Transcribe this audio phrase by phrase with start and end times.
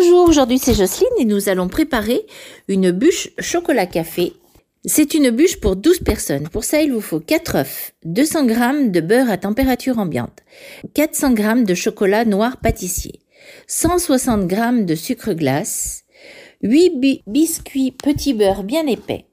[0.00, 2.24] Bonjour, aujourd'hui c'est Jocelyne et nous allons préparer
[2.68, 4.32] une bûche chocolat café.
[4.86, 6.48] C'est une bûche pour 12 personnes.
[6.48, 10.38] Pour ça, il vous faut 4 œufs, 200 g de beurre à température ambiante,
[10.94, 13.20] 400 g de chocolat noir pâtissier,
[13.66, 16.04] 160 g de sucre glace,
[16.62, 19.26] 8 biscuits petits beurre bien épais,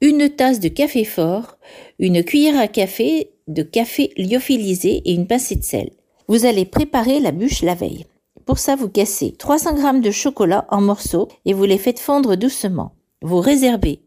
[0.00, 1.58] une tasse de café fort,
[1.98, 5.90] une cuillère à café de café lyophilisé et une pincée de sel.
[6.28, 8.06] Vous allez préparer la bûche la veille.
[8.48, 12.34] Pour ça, vous cassez 300 g de chocolat en morceaux et vous les faites fondre
[12.34, 12.92] doucement.
[13.20, 14.00] Vous réservez.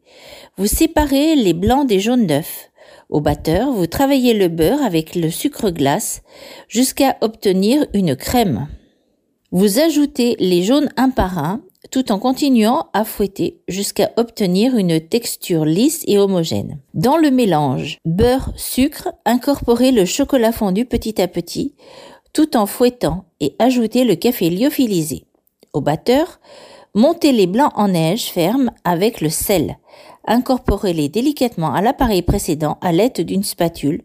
[0.57, 2.71] Vous séparez les blancs des jaunes d'œufs.
[3.09, 6.23] Au batteur, vous travaillez le beurre avec le sucre glace
[6.67, 8.67] jusqu'à obtenir une crème.
[9.51, 11.61] Vous ajoutez les jaunes un par un
[11.91, 16.79] tout en continuant à fouetter jusqu'à obtenir une texture lisse et homogène.
[16.95, 21.75] Dans le mélange beurre-sucre, incorporez le chocolat fondu petit à petit
[22.33, 25.25] tout en fouettant et ajoutez le café lyophilisé.
[25.73, 26.39] Au batteur,
[26.93, 29.77] montez les blancs en neige ferme avec le sel.
[30.27, 34.03] Incorporez-les délicatement à l'appareil précédent à l'aide d'une spatule,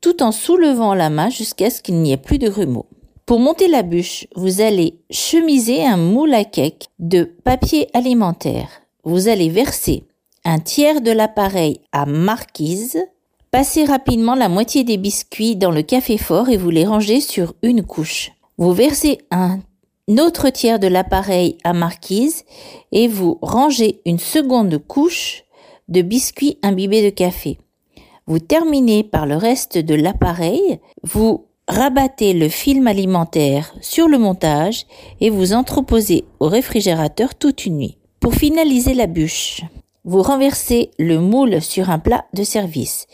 [0.00, 2.86] tout en soulevant la main jusqu'à ce qu'il n'y ait plus de grumeaux.
[3.26, 8.68] Pour monter la bûche, vous allez chemiser un moule à cake de papier alimentaire.
[9.02, 10.04] Vous allez verser
[10.44, 12.98] un tiers de l'appareil à marquise
[13.50, 17.54] Passez rapidement la moitié des biscuits dans le café fort et vous les rangez sur
[17.62, 18.32] une couche.
[18.58, 19.60] Vous versez un
[20.18, 22.44] autre tiers de l'appareil à marquise
[22.92, 25.44] et vous rangez une seconde couche
[25.88, 27.58] de biscuits imbibés de café.
[28.26, 34.86] Vous terminez par le reste de l'appareil, vous rabattez le film alimentaire sur le montage
[35.20, 37.98] et vous entreposez au réfrigérateur toute une nuit.
[38.20, 39.62] Pour finaliser la bûche,
[40.06, 43.08] vous renversez le moule sur un plat de service.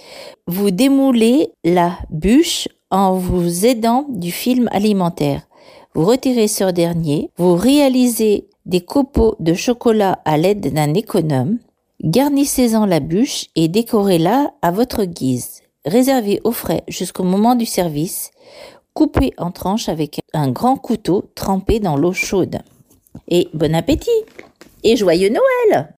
[0.46, 5.48] Vous démoulez la bûche en vous aidant du film alimentaire.
[5.94, 7.30] Vous retirez ce dernier.
[7.38, 11.58] Vous réalisez des copeaux de chocolat à l'aide d'un économe.
[12.04, 15.62] Garnissez-en la bûche et décorez-la à votre guise.
[15.86, 18.30] Réservez au frais jusqu'au moment du service.
[18.92, 22.58] Coupez en tranches avec un grand couteau trempé dans l'eau chaude.
[23.28, 24.10] Et bon appétit
[24.84, 25.88] et joyeux Noël